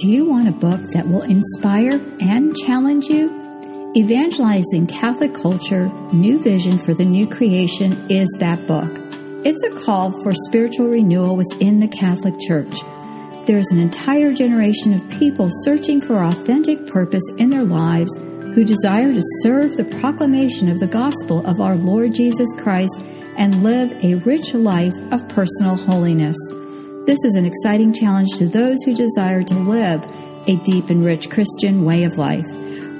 [0.00, 3.92] Do you want a book that will inspire and challenge you?
[3.94, 8.90] Evangelizing Catholic Culture New Vision for the New Creation is that book.
[9.44, 12.80] It's a call for spiritual renewal within the Catholic Church.
[13.44, 19.12] There's an entire generation of people searching for authentic purpose in their lives who desire
[19.12, 23.02] to serve the proclamation of the gospel of our Lord Jesus Christ
[23.36, 26.38] and live a rich life of personal holiness.
[27.06, 30.04] This is an exciting challenge to those who desire to live
[30.46, 32.44] a deep and rich Christian way of life.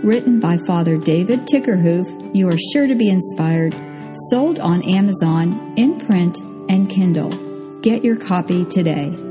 [0.02, 3.74] Written by Father David Tickerhoof, you are sure to be inspired.
[4.30, 6.38] Sold on Amazon, in print,
[6.70, 7.30] and Kindle.
[7.82, 9.29] Get your copy today.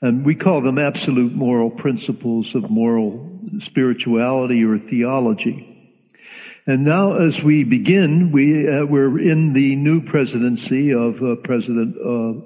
[0.00, 5.92] And we call them absolute moral principles of moral spirituality or theology.
[6.68, 11.96] And now as we begin, we, uh, we're in the new presidency of uh, President
[11.96, 12.40] uh,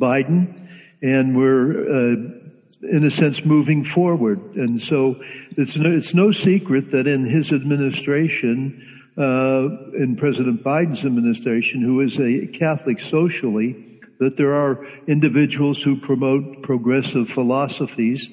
[0.00, 0.64] Biden
[1.00, 2.37] and we're uh,
[2.82, 4.38] in a sense, moving forward.
[4.56, 5.16] And so
[5.56, 12.00] it's no, it's no secret that in his administration, uh, in President Biden's administration, who
[12.00, 18.28] is a Catholic socially, that there are individuals who promote progressive philosophies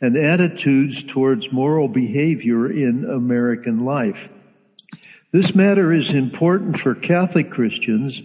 [0.00, 4.18] and attitudes towards moral behavior in American life.
[5.32, 8.20] This matter is important for Catholic Christians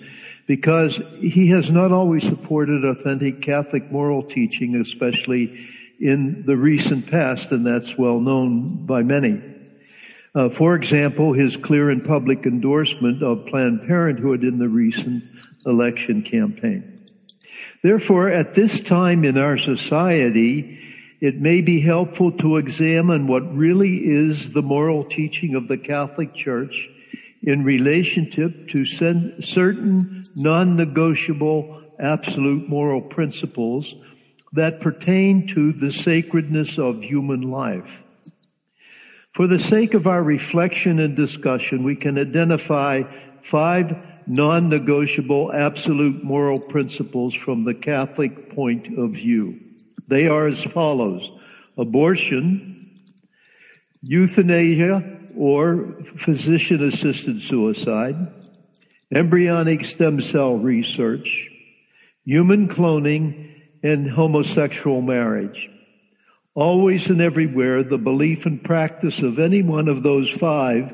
[0.47, 5.67] because he has not always supported authentic Catholic moral teaching, especially
[5.99, 9.41] in the recent past, and that's well known by many.
[10.35, 15.23] Uh, for example, his clear and public endorsement of Planned Parenthood in the recent
[15.65, 17.05] election campaign.
[17.81, 20.79] Therefore, at this time in our society,
[21.21, 26.35] it may be helpful to examine what really is the moral teaching of the Catholic
[26.35, 26.89] Church
[27.45, 33.93] in relationship to certain non-negotiable absolute moral principles
[34.53, 37.87] that pertain to the sacredness of human life.
[39.35, 43.03] For the sake of our reflection and discussion, we can identify
[43.51, 43.95] five
[44.27, 49.59] non-negotiable absolute moral principles from the Catholic point of view.
[50.07, 51.29] They are as follows.
[51.77, 53.03] Abortion,
[54.01, 58.15] euthanasia, or physician assisted suicide,
[59.13, 61.49] embryonic stem cell research,
[62.23, 63.51] human cloning,
[63.83, 65.69] and homosexual marriage.
[66.55, 70.91] Always and everywhere, the belief and practice of any one of those five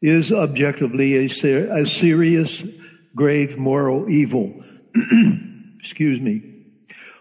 [0.00, 2.62] is objectively a, ser- a serious,
[3.14, 4.62] grave moral evil.
[5.80, 6.50] Excuse me.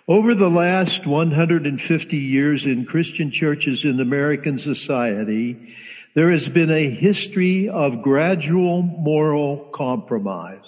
[0.07, 5.75] Over the last 150 years in Christian churches in American society,
[6.15, 10.65] there has been a history of gradual moral compromise,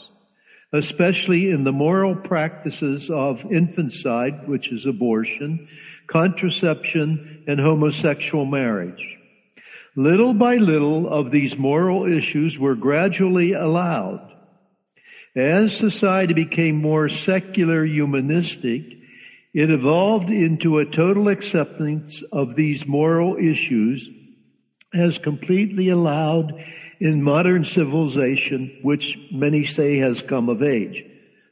[0.71, 5.67] especially in the moral practices of infanticide, which is abortion,
[6.07, 9.17] contraception, and homosexual marriage.
[9.95, 14.31] Little by little of these moral issues were gradually allowed.
[15.35, 18.83] As society became more secular humanistic,
[19.53, 24.07] it evolved into a total acceptance of these moral issues
[24.93, 26.53] has completely allowed
[26.99, 31.03] in modern civilization, which many say has come of age.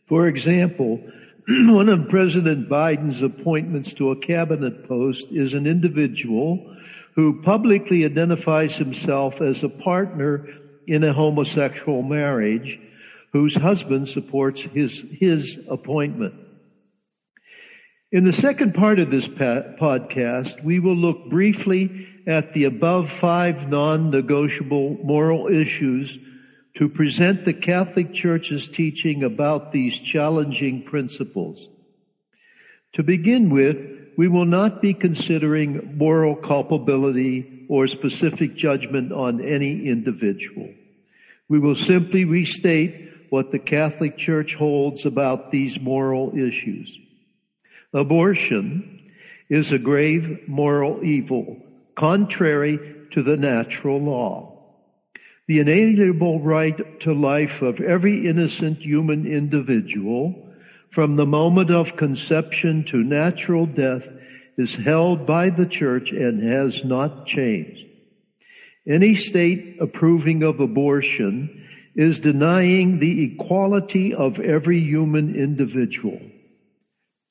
[0.08, 1.02] For example,
[1.48, 6.76] one of President Biden's appointments to a cabinet post is an individual
[7.16, 10.48] who publicly identifies himself as a partner
[10.88, 12.80] in a homosexual marriage,
[13.34, 16.34] whose husband supports his, his appointment.
[18.12, 23.68] In the second part of this podcast, we will look briefly at the above five
[23.68, 26.16] non-negotiable moral issues
[26.78, 31.68] to present the Catholic Church's teaching about these challenging principles.
[32.94, 33.78] To begin with,
[34.16, 40.70] we will not be considering moral culpability or specific judgment on any individual.
[41.48, 46.96] We will simply restate what the Catholic Church holds about these moral issues.
[47.92, 49.12] Abortion
[49.50, 51.58] is a grave moral evil,
[52.00, 52.80] contrary
[53.12, 54.56] to the natural law.
[55.48, 60.48] The inalienable right to life of every innocent human individual
[60.92, 64.04] from the moment of conception to natural death
[64.58, 67.86] is held by the church and has not changed.
[68.88, 76.20] Any state approving of abortion is denying the equality of every human individual.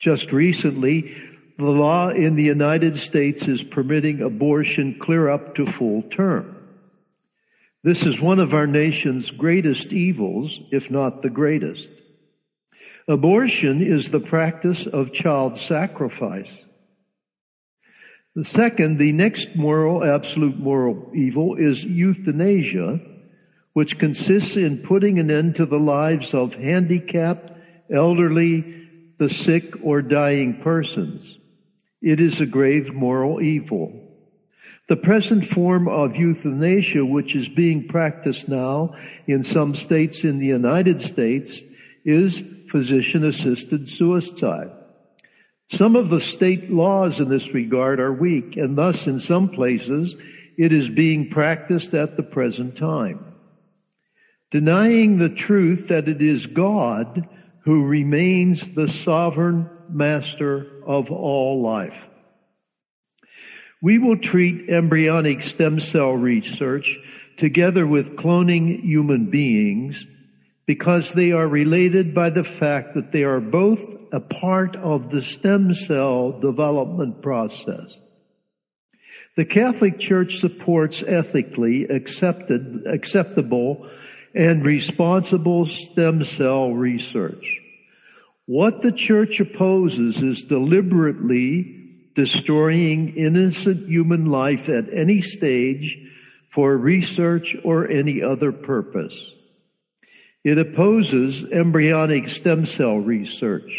[0.00, 1.16] Just recently,
[1.58, 6.56] the law in the United States is permitting abortion clear up to full term.
[7.82, 11.88] This is one of our nation's greatest evils, if not the greatest.
[13.08, 16.50] Abortion is the practice of child sacrifice.
[18.36, 23.00] The second, the next moral, absolute moral evil is euthanasia,
[23.72, 27.50] which consists in putting an end to the lives of handicapped,
[27.92, 28.86] elderly,
[29.18, 31.38] the sick, or dying persons.
[32.00, 34.04] It is a grave moral evil.
[34.88, 38.94] The present form of euthanasia, which is being practiced now
[39.26, 41.60] in some states in the United States,
[42.04, 42.40] is
[42.70, 44.70] physician assisted suicide.
[45.72, 50.14] Some of the state laws in this regard are weak, and thus in some places
[50.56, 53.24] it is being practiced at the present time.
[54.50, 57.28] Denying the truth that it is God
[57.64, 61.96] who remains the sovereign master of all life.
[63.80, 66.96] We will treat embryonic stem cell research
[67.36, 70.04] together with cloning human beings
[70.66, 73.80] because they are related by the fact that they are both
[74.12, 77.88] a part of the stem cell development process.
[79.36, 83.88] The Catholic Church supports ethically accepted, acceptable
[84.34, 87.44] and responsible stem cell research.
[88.48, 95.98] What the church opposes is deliberately destroying innocent human life at any stage
[96.54, 99.12] for research or any other purpose.
[100.44, 103.70] It opposes embryonic stem cell research.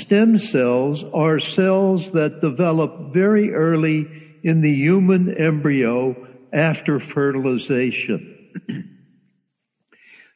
[0.00, 4.04] Stem cells are cells that develop very early
[4.42, 6.16] in the human embryo
[6.52, 8.96] after fertilization.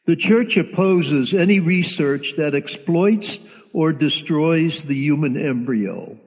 [0.06, 3.38] the church opposes any research that exploits
[3.72, 6.18] or destroys the human embryo.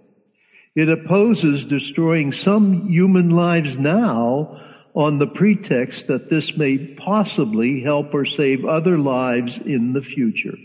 [0.75, 4.61] It opposes destroying some human lives now
[4.93, 10.57] on the pretext that this may possibly help or save other lives in the future.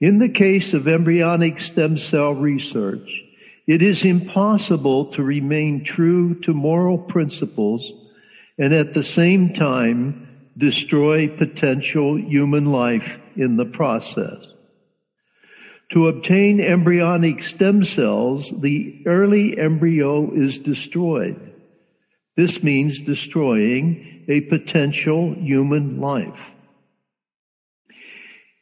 [0.00, 3.08] In the case of embryonic stem cell research,
[3.66, 7.90] it is impossible to remain true to moral principles
[8.58, 14.38] and at the same time destroy potential human life in the process.
[15.92, 21.52] To obtain embryonic stem cells, the early embryo is destroyed.
[22.36, 26.38] This means destroying a potential human life.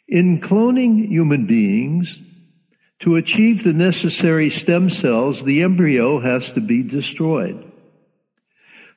[0.09, 2.12] In cloning human beings,
[3.02, 7.69] to achieve the necessary stem cells, the embryo has to be destroyed.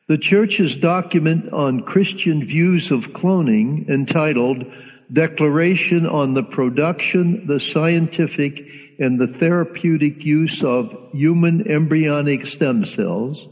[0.08, 4.66] The church's document on Christian views of cloning entitled
[5.12, 8.60] Declaration on the Production, the Scientific,
[9.00, 13.48] and the Therapeutic Use of Human Embryonic Stem Cells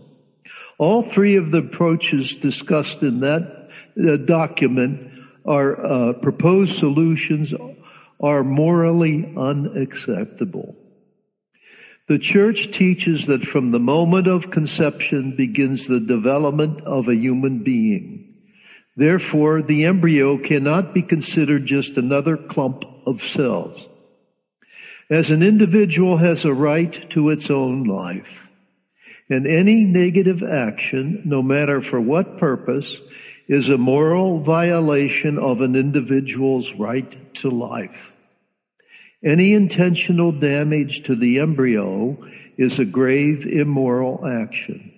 [0.81, 3.69] all three of the approaches discussed in that
[4.03, 5.11] uh, document
[5.45, 7.53] are uh, proposed solutions
[8.19, 10.75] are morally unacceptable.
[12.11, 17.63] The church teaches that from the moment of conception begins the development of a human
[17.63, 18.35] being.
[18.97, 23.79] Therefore, the embryo cannot be considered just another clump of cells.
[25.09, 28.27] As an individual has a right to its own life,
[29.29, 32.93] and any negative action, no matter for what purpose,
[33.47, 38.10] is a moral violation of an individual's right to life.
[39.23, 42.17] Any intentional damage to the embryo
[42.57, 44.93] is a grave immoral action.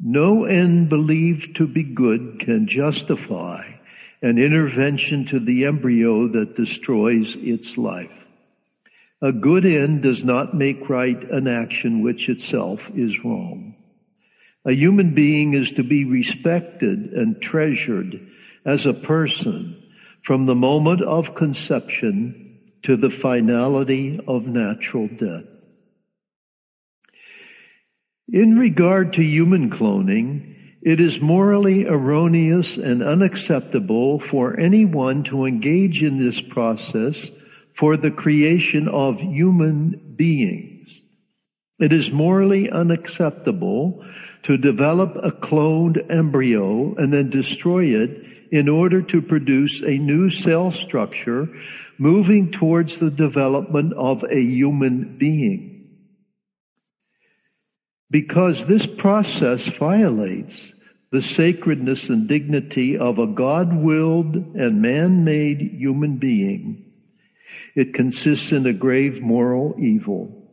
[0.00, 3.64] No end believed to be good can justify
[4.22, 8.10] an intervention to the embryo that destroys its life.
[9.20, 13.74] A good end does not make right an action which itself is wrong.
[14.64, 18.18] A human being is to be respected and treasured
[18.64, 19.82] as a person
[20.24, 22.43] from the moment of conception
[22.84, 25.44] to the finality of natural death.
[28.32, 36.02] In regard to human cloning, it is morally erroneous and unacceptable for anyone to engage
[36.02, 37.16] in this process
[37.78, 40.88] for the creation of human beings.
[41.78, 44.04] It is morally unacceptable
[44.44, 48.10] to develop a cloned embryo and then destroy it
[48.52, 51.48] in order to produce a new cell structure
[51.98, 55.70] moving towards the development of a human being.
[58.10, 60.60] Because this process violates
[61.10, 66.92] the sacredness and dignity of a God-willed and man-made human being,
[67.74, 70.48] it consists in a grave moral evil.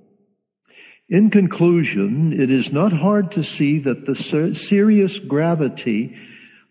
[1.09, 6.15] In conclusion, it is not hard to see that the serious gravity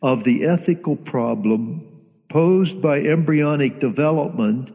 [0.02, 1.89] of the ethical problem
[2.30, 4.70] posed by embryonic development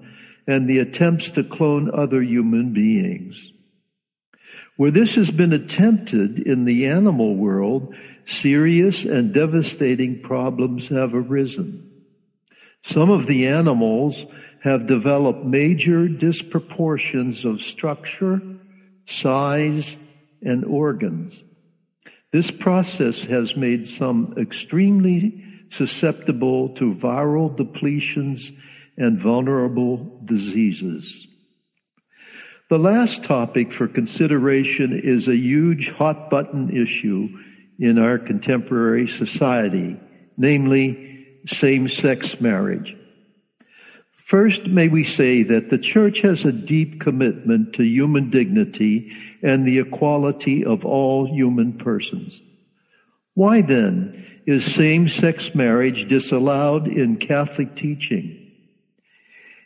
[0.47, 3.35] and the attempts to clone other human beings.
[4.77, 7.95] Where this has been attempted in the animal world,
[8.27, 11.91] serious and devastating problems have arisen.
[12.91, 14.15] Some of the animals
[14.63, 18.41] have developed major disproportions of structure,
[19.07, 19.95] size,
[20.41, 21.33] and organs.
[22.33, 25.43] This process has made some extremely
[25.77, 28.55] susceptible to viral depletions
[28.98, 31.27] and vulnerable diseases.
[32.70, 37.29] The last topic for consideration is a huge hot button issue
[37.77, 40.00] in our contemporary society,
[40.38, 42.96] namely same-sex marriage.
[44.27, 49.12] First, may we say that the church has a deep commitment to human dignity
[49.44, 52.34] and the equality of all human persons.
[53.36, 58.51] Why then is same-sex marriage disallowed in Catholic teaching?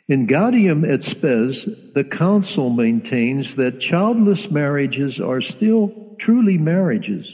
[0.08, 7.32] In Gaudium et Spes, the Council maintains that childless marriages are still truly marriages.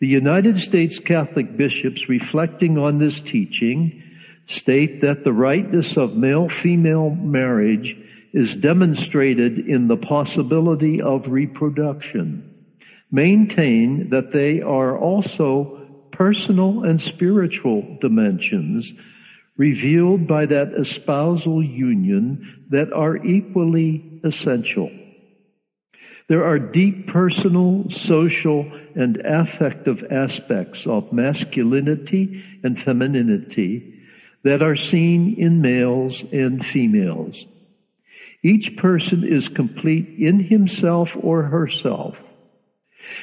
[0.00, 4.02] The United States Catholic bishops reflecting on this teaching
[4.46, 7.96] state that the rightness of male-female marriage
[8.32, 12.66] is demonstrated in the possibility of reproduction.
[13.10, 15.77] Maintain that they are also
[16.18, 18.92] personal and spiritual dimensions
[19.56, 24.90] revealed by that espousal union that are equally essential.
[26.28, 33.94] There are deep personal, social, and affective aspects of masculinity and femininity
[34.42, 37.44] that are seen in males and females.
[38.42, 42.16] Each person is complete in himself or herself.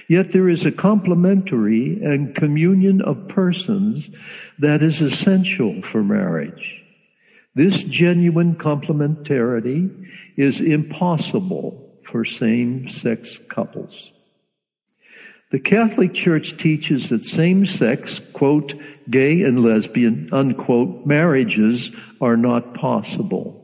[0.08, 4.10] Yet there is a complementary and communion of persons
[4.60, 6.84] that is essential for marriage.
[7.56, 13.94] This genuine complementarity is impossible for same-sex couples.
[15.52, 18.74] The Catholic Church teaches that same-sex, quote,
[19.10, 23.62] gay and lesbian, unquote, marriages are not possible.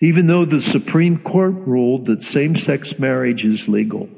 [0.00, 4.08] Even though the Supreme Court ruled that same-sex marriage is legal.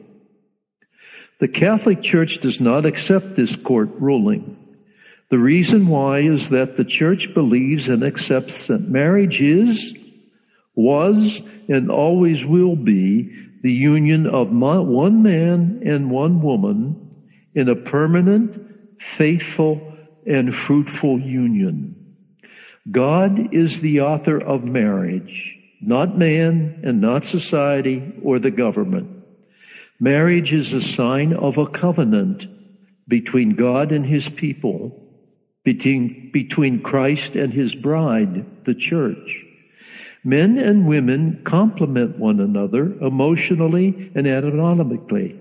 [1.39, 4.57] The Catholic Church does not accept this court ruling.
[5.31, 9.93] The reason why is that the church believes and accepts that marriage is,
[10.75, 11.39] was,
[11.69, 17.25] and always will be the union of one man and one woman
[17.55, 19.95] in a permanent, faithful,
[20.27, 22.17] and fruitful union.
[22.91, 29.16] God is the author of marriage, not man and not society or the government.
[29.99, 32.45] Marriage is a sign of a covenant
[33.09, 35.01] between God and his people,
[35.65, 39.45] between, between Christ and his bride, the church.
[40.23, 45.39] Men and women complement one another emotionally and anatomically.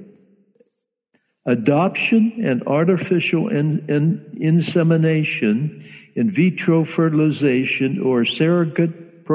[1.45, 5.83] Adoption and artificial in, in, insemination,
[6.15, 9.25] in vitro fertilization, or surrogate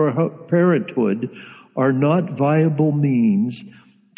[0.49, 1.31] parenthood
[1.77, 3.63] are not viable means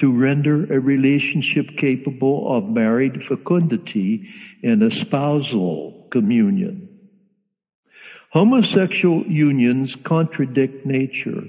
[0.02, 4.28] to render a relationship capable of married fecundity
[4.61, 6.88] and espousal communion.
[8.32, 11.44] Homosexual unions contradict nature.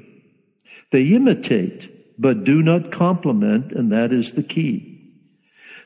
[0.91, 5.15] They imitate, but do not complement, and that is the key.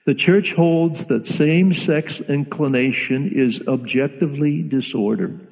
[0.06, 5.48] The church holds that same-sex inclination is objectively disordered,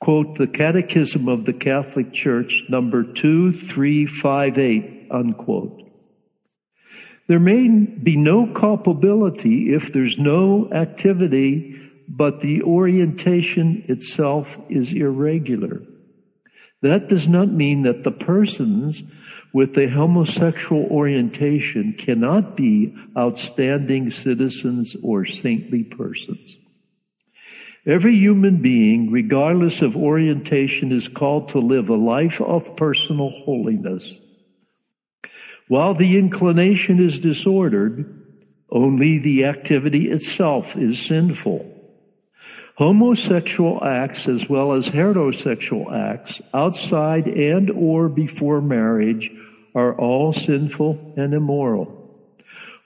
[0.00, 5.83] quote the Catechism of the Catholic Church, number 2358, unquote.
[7.26, 15.82] There may be no culpability if there's no activity, but the orientation itself is irregular.
[16.82, 19.02] That does not mean that the persons
[19.54, 26.56] with a homosexual orientation cannot be outstanding citizens or saintly persons.
[27.86, 34.02] Every human being, regardless of orientation, is called to live a life of personal holiness.
[35.68, 38.22] While the inclination is disordered,
[38.70, 41.70] only the activity itself is sinful.
[42.76, 49.30] Homosexual acts as well as heterosexual acts outside and or before marriage
[49.74, 52.00] are all sinful and immoral.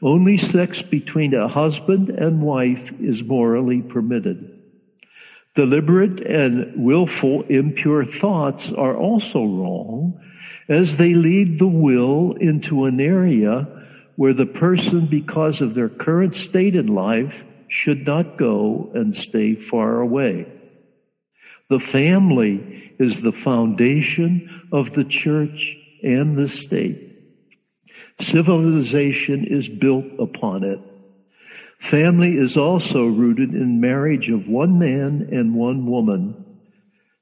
[0.03, 4.61] Only sex between a husband and wife is morally permitted.
[5.57, 10.21] Deliberate and willful impure thoughts are also wrong
[10.69, 13.67] as they lead the will into an area
[14.17, 17.33] where the person, because of their current state in life,
[17.69, 20.47] should not go and stay far away.
[21.71, 27.05] The family is the foundation of the church and the state.
[28.21, 30.81] Civilization is built upon it.
[31.81, 36.45] Family is also rooted in marriage of one man and one woman,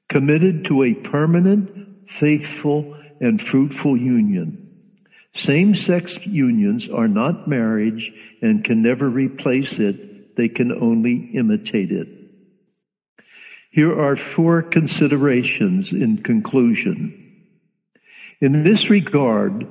[0.09, 4.63] committed to a permanent, faithful, and fruitful union.
[5.35, 10.35] Same-sex unions are not marriage and can never replace it.
[10.35, 12.07] They can only imitate it.
[13.71, 17.23] Here are four considerations in conclusion.
[18.41, 19.67] In this regard,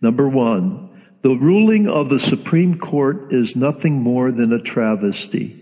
[0.00, 0.90] number one,
[1.22, 5.61] the ruling of the Supreme Court is nothing more than a travesty.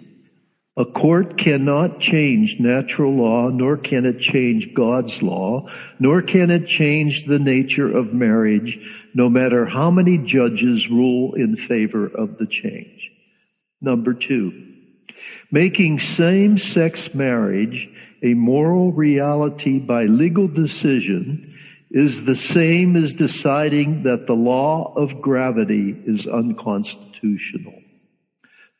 [0.81, 5.69] A court cannot change natural law, nor can it change God's law,
[5.99, 8.79] nor can it change the nature of marriage,
[9.13, 13.11] no matter how many judges rule in favor of the change.
[13.83, 14.55] Number two,
[15.53, 17.87] making same-sex marriage
[18.23, 21.59] a moral reality by legal decision
[21.91, 27.83] is the same as deciding that the law of gravity is unconstitutional.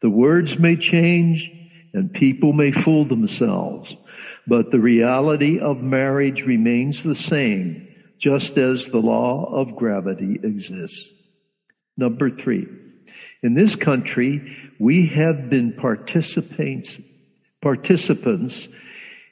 [0.01, 1.59] The words may change
[1.93, 3.93] and people may fool themselves,
[4.47, 11.09] but the reality of marriage remains the same, just as the law of gravity exists.
[11.97, 12.67] Number three,
[13.43, 16.91] in this country, we have been participants,
[17.63, 18.69] participants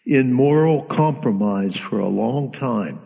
[0.07, 3.01] in moral compromise for a long time.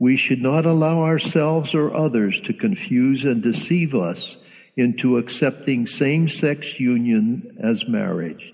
[0.00, 4.36] We should not allow ourselves or others to confuse and deceive us
[4.76, 8.52] into accepting same-sex union as marriage.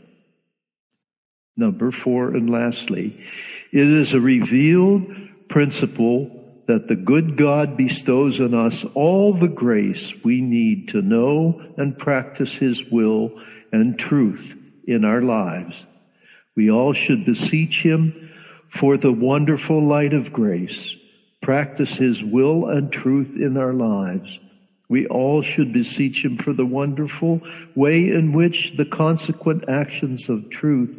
[1.57, 3.21] Number four, and lastly,
[3.73, 5.07] it is a revealed
[5.49, 11.63] principle that the good God bestows on us all the grace we need to know
[11.77, 13.41] and practice His will
[13.71, 14.45] and truth
[14.87, 15.75] in our lives.
[16.57, 18.31] We all should beseech Him
[18.81, 20.97] for the wonderful light of grace
[21.43, 24.39] practice His will and truth in our lives.
[24.89, 27.43] We all should beseech Him for the wonderful
[27.75, 30.97] way in which the consequent actions of truth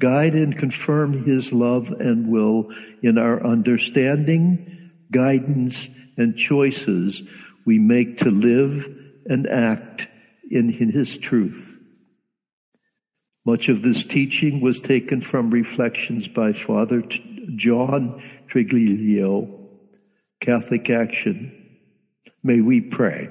[0.00, 2.68] guide and confirm His love and will
[3.02, 5.76] in our understanding, guidance,
[6.16, 7.22] and choices
[7.64, 8.84] we make to live
[9.26, 10.06] and act
[10.50, 11.64] in His truth.
[13.44, 17.02] Much of this teaching was taken from reflections by Father
[17.56, 19.66] John Trigilio
[20.40, 21.52] Catholic Action.
[22.42, 23.30] May we pray.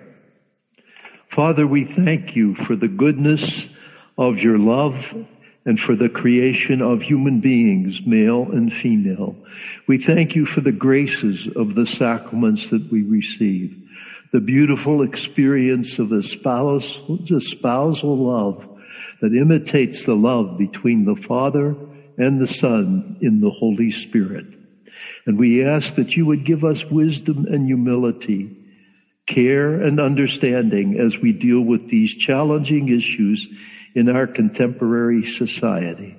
[1.36, 3.44] Father, we thank you for the goodness
[4.18, 4.96] of your love
[5.68, 9.36] and for the creation of human beings, male and female.
[9.86, 13.78] We thank you for the graces of the sacraments that we receive,
[14.32, 18.66] the beautiful experience of the spousal, the spousal love
[19.22, 21.76] that imitates the love between the Father
[22.18, 24.46] and the Son in the Holy Spirit.
[25.26, 28.56] And we ask that you would give us wisdom and humility,
[29.26, 33.46] care and understanding as we deal with these challenging issues
[33.98, 36.16] in our contemporary society.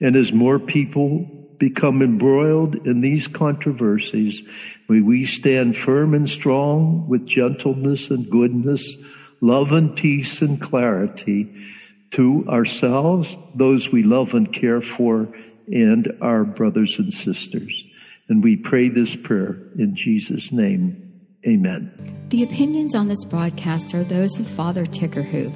[0.00, 1.24] And as more people
[1.56, 4.42] become embroiled in these controversies,
[4.88, 8.84] may we stand firm and strong with gentleness and goodness,
[9.40, 11.54] love and peace and clarity
[12.16, 15.28] to ourselves, those we love and care for,
[15.68, 17.84] and our brothers and sisters.
[18.28, 21.09] And we pray this prayer in Jesus' name.
[21.46, 22.26] Amen.
[22.28, 25.54] The opinions on this broadcast are those of Father Tickerhoof.